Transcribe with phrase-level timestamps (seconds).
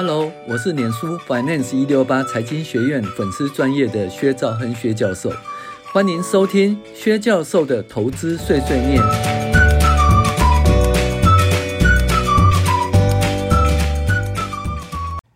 [0.00, 5.28] Hello，我是脸书 Finance 一六八财经学院粉丝专业的薛兆亨薛教授，
[5.92, 9.02] 欢迎收听薛教授的投资碎碎念。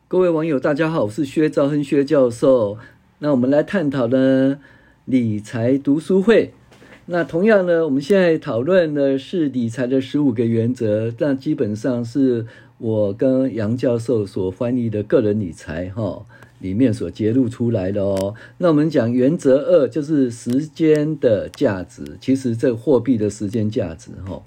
[0.06, 2.78] 各位网友，大家好，我是薛兆亨薛教授。
[3.18, 4.60] 那我们来探讨呢
[5.06, 6.54] 理财读书会。
[7.06, 12.46] 那同样呢，我们现在讨论的是理财的十五个原则，但基本上是
[12.82, 16.26] 我跟杨教授所翻译的个人理财哈
[16.58, 18.34] 里面所揭露出来的哦。
[18.58, 24.42] 那我们讲原则二就是时间的价值，其实这货币的时间价值哈。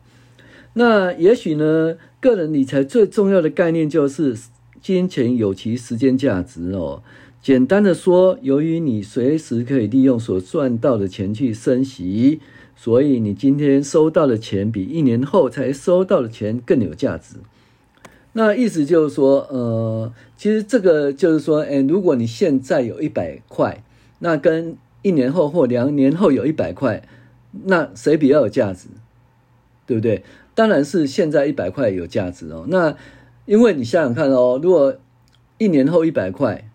[0.74, 4.36] 那也许呢，个人理财最重要的概念就是
[4.82, 7.02] 金钱有其时间价值哦。
[7.42, 12.42] 简单的说，由于你随时可以利用所赚到的钱去生息，
[12.76, 17.38] 所以你今天收到的钱比一年后才收到的钱更有价值。
[18.38, 23.82] 那意思就是说，呃，其实这个就是说，哎，如果你现在有一百块，
[24.20, 27.02] 那跟一年后或两年后有一百块，
[27.64, 28.90] 那谁比较有价值？
[29.88, 30.24] 对不对？
[30.54, 32.66] 当然是现在一百块有价值哦。
[32.68, 32.96] 那
[33.46, 34.96] 因为你想想看哦，如果
[35.58, 36.70] 一年后一百块。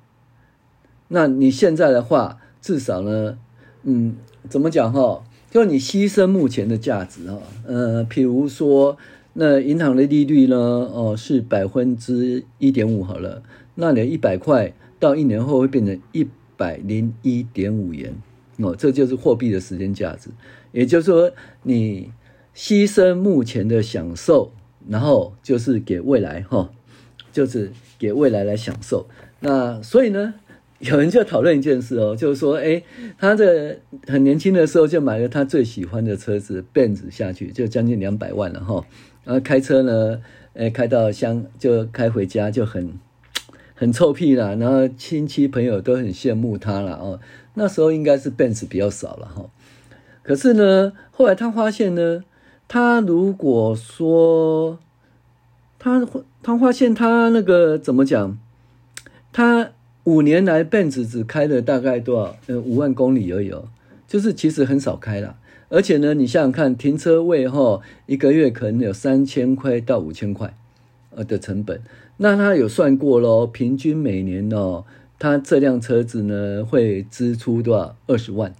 [1.12, 3.36] 那你现在的话，至少呢，
[3.82, 4.14] 嗯，
[4.48, 5.24] 怎么讲哈？
[5.50, 8.96] 就你牺牲目前的价值哈，呃，譬如说，
[9.32, 13.42] 那银行的利率呢，哦，是百分之一点五好了，
[13.76, 18.14] 那你一百块到一年后会变成一百零一点五元
[18.58, 20.30] 哦，这就是货币的时间价值。
[20.72, 22.10] 也就是说，你
[22.54, 24.50] 牺牲目前的享受，
[24.88, 26.70] 然后就是给未来哈，
[27.32, 29.06] 就是给未来来享受。
[29.40, 30.34] 那所以呢？
[30.80, 32.82] 有人就讨论一件事哦，就是说，哎，
[33.18, 38.86] 他这很年轻的时候就买了他最喜欢的车子，Benz 下去就将近两百万了哈。
[39.24, 40.22] 然后开车呢，
[40.54, 42.94] 哎，开到乡就开回家就很
[43.76, 47.20] 很臭屁啦，然后亲戚朋友都很羡慕他了哦。
[47.54, 49.50] 那时候应该是 Benz 比较少了哈。
[50.22, 52.24] 可是呢，后来他发现呢，
[52.66, 54.78] 他如果说
[55.78, 56.08] 他
[56.42, 58.38] 他发现他那个怎么讲，
[59.30, 59.69] 他。
[60.04, 62.36] 五年来奔驰只开了大概多少？
[62.46, 63.68] 呃，五万公里而已哦，
[64.08, 65.36] 就是其实很少开了。
[65.68, 70.56] 而且呢，你想想看，停车位哈，一个月可能有三千块到五千块，
[71.14, 71.80] 呃的成本。
[72.16, 74.84] 那他有算过咯，平均每年哦，
[75.18, 77.94] 他这辆车子呢会支出多少？
[78.08, 78.52] 二十万，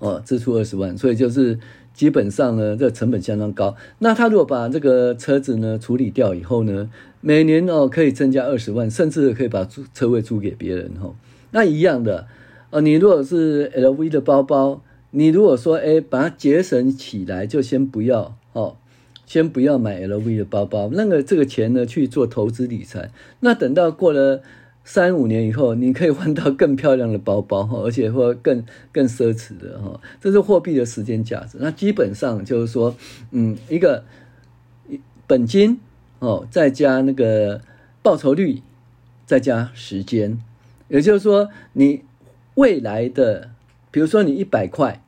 [0.00, 1.58] 哦，支出二十万，所以就是。
[1.92, 3.74] 基本上呢，这成本相当高。
[3.98, 6.88] 那他如果把这个车子呢处理掉以后呢，
[7.20, 11.12] 每年哦可以增加二十万，甚至可以把租车位租给别人哈。
[11.50, 12.26] 那一样的，
[12.70, 18.76] 呃，你如果是 LV 的包包，你如果说哎把它节省起来，就先不要哦，
[19.26, 23.10] 先不要买 LV 的包包，那个这个钱呢去做投资理财。
[23.40, 24.42] 那等到过了。
[24.82, 31.58] 三五年以后，你可以换到更漂亮的包包哈， 而且或更更奢侈的哈，这是货币的时间价值。
[31.60, 32.96] 那基本上就是说，
[33.30, 34.04] 嗯，一个
[35.26, 35.78] 本金
[36.18, 37.60] 哦，再加那个
[38.02, 38.62] 报酬率，
[39.26, 40.40] 再加时间，
[40.88, 42.02] 也就是说，你
[42.54, 43.50] 未来的，
[43.90, 45.02] 比如说你一百块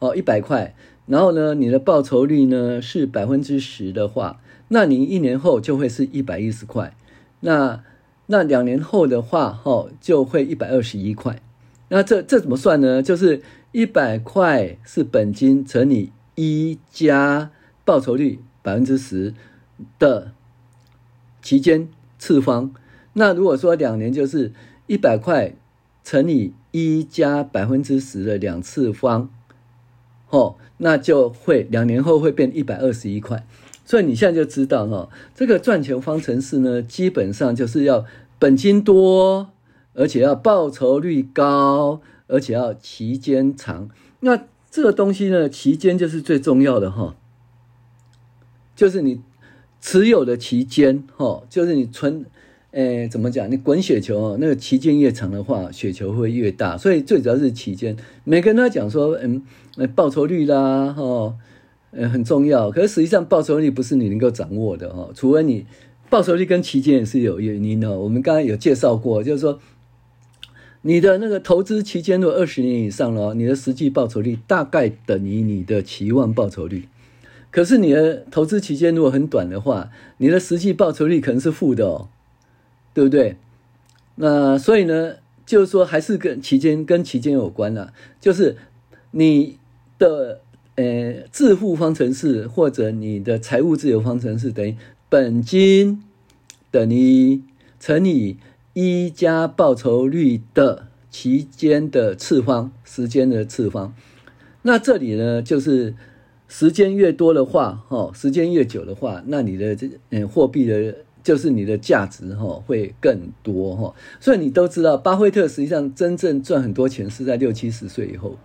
[0.00, 0.74] 哦，一百块，
[1.06, 6.94] 然后呢，你的报酬率呢是百分之十的话，那你一年后就会是一百一十块，
[7.40, 7.82] 那。
[8.26, 11.40] 那两年后的话，哈，就会一百二十一块。
[11.88, 13.02] 那这这怎么算呢？
[13.02, 13.42] 就是
[13.72, 17.50] 一百块是本金乘以一加
[17.84, 19.34] 报酬率百分之十
[19.98, 20.32] 的
[21.42, 22.72] 期间次方。
[23.12, 24.52] 那如果说两年，就是
[24.86, 25.54] 一百块
[26.02, 29.30] 乘以一加百分之十的两次方，
[30.30, 33.46] 哦，那就会两年后会变一百二十一块。
[33.86, 38.06] 所以你现在就知道哈，这个赚钱方程式呢，基本上就是要
[38.38, 39.50] 本金多，
[39.92, 43.90] 而且要报酬率高，而且要期间长。
[44.20, 47.14] 那这个东西呢，期间就是最重要的哈，
[48.74, 49.20] 就是你
[49.82, 52.24] 持有的期间哈，就是你存，
[52.70, 53.50] 诶，怎么讲？
[53.50, 56.78] 你滚雪球，那个期间越长的话，雪球会越大。
[56.78, 57.94] 所以最主要是期间。
[58.24, 59.42] 每个人都讲说，嗯，
[59.94, 61.34] 报酬率啦，哈。
[61.96, 65.64] 呃，很重要，可是实际上报酬率不是你能够掌握的哦，除非你
[66.10, 67.96] 报酬率跟期间也是有原因的。
[67.96, 69.60] 我们刚刚有介绍过，就是说
[70.82, 76.88] 你的那个投资期间如果二十年以上了，你的实际报酬率大概等于你的期望报酬率。
[77.52, 82.08] 可是你的投资期间如果很短的话，你的实际报酬率可能是负的哦，
[82.92, 83.36] 对不对？
[84.16, 85.14] 那所以呢，
[85.46, 88.56] 就是说还是跟期间跟期间有关了，就是
[89.12, 89.58] 你
[89.96, 90.40] 的。
[90.76, 94.76] 呃，致富方程式或者你的财务自由方程式等于
[95.08, 96.02] 本金
[96.72, 97.40] 等于
[97.78, 98.38] 乘以
[98.72, 103.94] 一加报酬率的期间的次方，时间的次方。
[104.62, 105.94] 那这里呢，就是
[106.48, 113.94] 时间越多的话，哈，时间越久的话，那你的这嗯货币的，就是你的价值哈会更多哈。
[114.18, 118.36] 所以你都知道，巴菲特实际上真正赚很多钱是在六七十岁以后。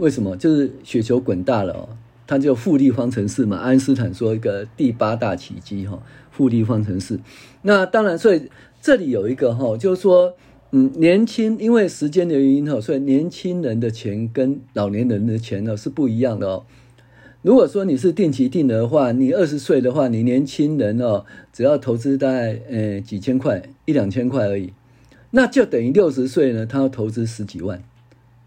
[0.00, 0.36] 为什么？
[0.36, 1.88] 就是雪球滚大了哦，
[2.26, 3.58] 它就复利方程式嘛。
[3.58, 7.20] 爱因斯坦说一个第八大奇迹哈，复利方程式。
[7.62, 8.50] 那当然，所以
[8.80, 10.34] 这里有一个哈，就是说。
[10.72, 16.64] 嗯，年轻因为时间的原因哈，所以年轻人的钱跟老年人的钱呢是不一样的哦。
[17.42, 24.72] 如果说你是定期定额的话，你二十岁的话，你年轻人哦，只要投资大概呃几千块，一两千块而已，
[25.32, 27.82] 那就等于六十岁呢，他要投资十几万，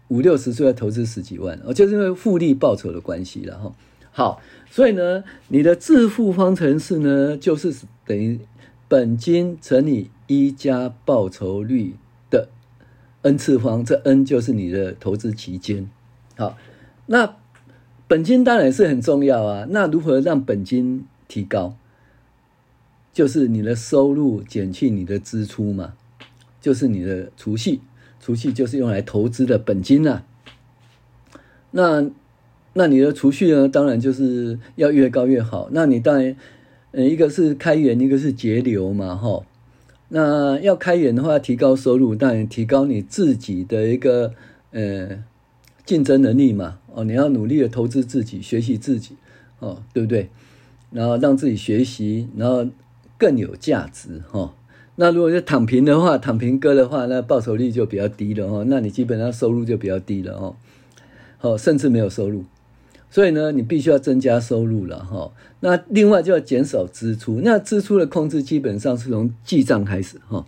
[0.08, 3.72] 五六十岁要投资十几万哦，就是因为复利报酬的关系了哈。
[4.12, 4.40] 好，
[4.70, 7.74] 所以呢，你的致富方程式呢，就是
[8.06, 8.38] 等于
[8.86, 11.94] 本金乘以一加报酬率
[12.30, 12.48] 的。
[13.22, 15.88] n 次方，这 n 就是你的投资期间。
[16.36, 16.56] 好，
[17.06, 17.36] 那
[18.06, 19.66] 本金当然是很重要啊。
[19.70, 21.74] 那如何让本金提高？
[23.12, 25.94] 就是你的收入减去你的支出嘛，
[26.60, 27.80] 就是你的储蓄。
[28.24, 30.24] 储蓄就是用来投资的本金啊。
[31.72, 32.06] 那
[32.72, 33.68] 那你的储蓄呢？
[33.68, 35.68] 当然就是要越高越好。
[35.72, 36.34] 那你当然，
[36.92, 39.44] 呃，一个是开源，一个是节流嘛，哈。
[40.08, 44.32] 那要开源的话，提高收入，当然提高你自己的一个
[44.70, 45.22] 呃
[45.84, 46.78] 竞争能力嘛。
[46.94, 49.16] 哦，你要努力的投资自己，学习自己，
[49.58, 50.30] 哦，对不对？
[50.90, 52.66] 然后让自己学习，然后
[53.18, 54.54] 更有价值哈、
[54.96, 58.64] 那如果是躺平的话，躺平哥的话，那报酬率就比较低了哦。
[58.68, 60.56] 那你基本上收入就比较低了哦，
[61.40, 62.44] 哦，甚至没有收入。
[63.10, 65.32] 所以呢，你必须要增加收入了哈。
[65.60, 67.40] 那另外就要减少支出。
[67.42, 70.44] 那支出的控制基本上是从记账开始哈。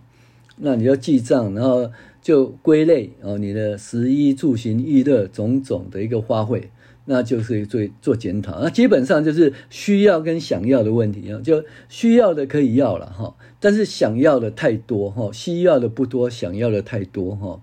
[0.57, 1.91] 那你要记账，然后
[2.21, 6.69] 就归类哦，你的食衣住行娱乐种种的一个花费，
[7.09, 8.59] 那就是做做检讨。
[8.61, 17.59] 那基本上就是需要跟想要的问题啊，就需要的可以要了哈，但是想要的太多哈，需要的不多，想要的太多哈。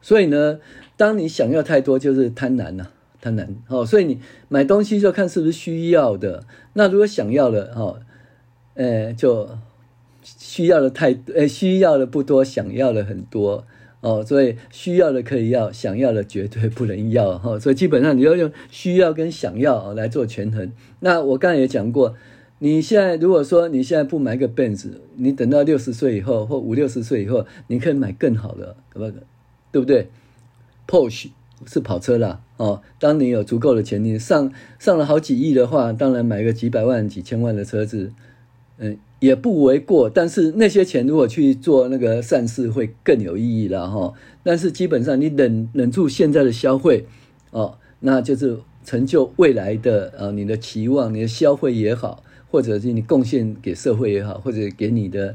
[0.00, 0.60] 所以呢，
[0.96, 2.92] 当你想要太多，就是贪婪了。
[3.20, 4.20] 贪婪哦，所以你
[4.50, 6.44] 买东西就看是不是需要的。
[6.74, 7.98] 那如果想要的哈，
[8.74, 9.48] 呃，就
[10.22, 13.66] 需要的太呃，需要的不多，想要的很多
[14.04, 14.24] 哦。
[14.24, 17.58] 所以需要的可以要，想要的绝对不能要哈。
[17.58, 20.70] 所以基本上你要用需要跟想要来做权衡。
[21.00, 22.14] 那我刚才也讲过，
[22.60, 29.14] 你现在如果说你现在不买个 Benz，你等到六十岁以后或五六十岁以后，你可以买更好的，可不可？
[29.72, 30.08] 对不对
[30.86, 31.30] ？Porsche。
[31.66, 38.12] 是跑车啦，哦，当你有足够的钱，你上上了好几亿的话，当然买个几百万、几千万的车子，
[38.76, 40.10] 嗯，也不为过。
[40.10, 44.12] 但是那些钱如果去做那个善事，会更有意义了哈。
[44.42, 47.06] 但是基本上你忍忍住现在的消费，
[47.50, 55.34] 哦，那就是成就未来的啊，你的期望，你的消费也好，或者是你贡献给社会也好，或者给你的，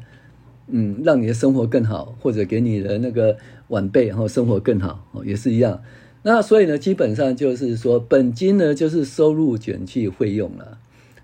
[0.68, 3.38] 嗯，让你的生活更好，或者给你的那个
[3.70, 5.82] 晚辈然后生活更好哦，也是一样。
[6.22, 10.78] 那所以呢，基本上就是说，本金呢就是收入减去费用了。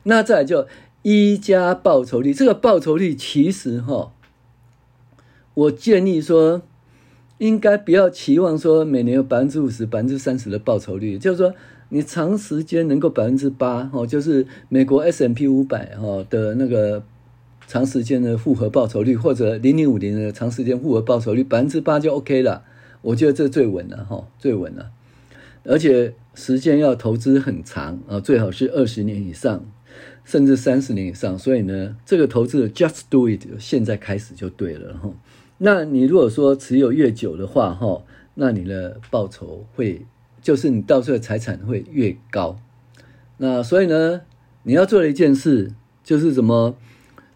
[0.07, 0.67] 那再就
[1.07, 4.11] 一加报酬率，这个报酬率其实哈，
[5.53, 6.63] 我建议说，
[7.38, 11.53] 应该不要期望说每年有百分之五十、百分之三十的报酬率，就是说
[11.89, 17.03] 你长时间能够百分之八哦，就是美国 S M P 五百哈的那个
[17.67, 22.63] 长时间的复合报酬率，或者零零五零的长时间复合报酬率百分之八就 OK 了。
[23.03, 24.89] 我觉得这最稳了哈，最稳了，
[25.65, 29.63] 而且时间要投资很长啊，最好是二十年以上，
[30.23, 31.37] 甚至三十年以上。
[31.37, 35.11] 所以呢，这个投资 just do it，现在开始就对了哈。
[35.57, 40.05] 那你如果说持有越久的话哈，那你的报酬会，
[40.41, 42.59] 就是你到时候财产会越高。
[43.37, 44.21] 那所以呢，
[44.63, 45.73] 你要做的一件事
[46.03, 46.75] 就是什么？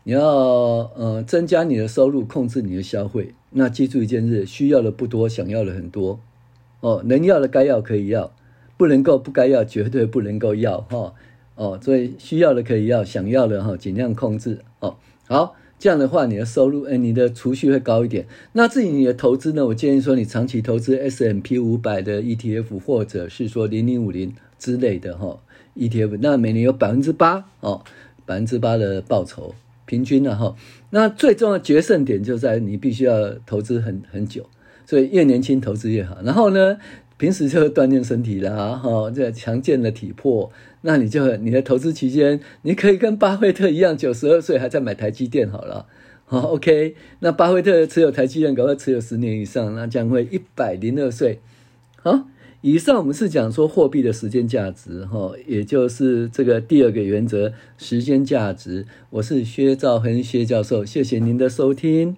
[0.04, 3.36] 你要呃增加你的收入，控制你的消费。
[3.52, 6.20] 那记住一件事：需要的不多，想要的很多。
[6.80, 8.34] 哦，能要的该要可以要，
[8.76, 11.14] 不能够不该要绝对不能够要哈。
[11.60, 14.60] 哦所以需要的可以要，想要的哈尽量控制。
[14.80, 14.96] 哦，
[15.28, 18.26] 好，这样的话你的收入，哎，你的储蓄会高一点。
[18.54, 19.66] 那至于你的投资呢？
[19.66, 25.42] 我建议说你长期投资 S M P 五百的 ETF，或者是说零零五零之类的哈
[25.76, 27.84] ETF，那每年有百分之八哦，
[28.26, 29.54] 百分之八的报酬。
[29.86, 30.56] 平均了哈，
[30.92, 34.46] 那最重要的决胜点就在你必须要投资很很久，
[34.86, 36.16] 所以越年轻投资越好。
[36.24, 36.78] 然后呢，
[37.18, 40.52] 平时就锻炼身体啦，哈，这强健的体魄，
[40.82, 45.88] 那你就你的投资期间，你可以跟巴菲特一样，九十二岁还在买台积电好了，
[46.26, 51.40] 好，OK，那巴菲特持有台积电，搞不好持有十年以上，那将会一百零二岁。
[52.02, 52.28] 好，
[52.62, 58.86] 以上我们是讲说货币的时间价值，哈，也就是这个第二个原则，时间价值。
[59.10, 62.16] 我是薛兆恒薛教授，谢谢您的收听。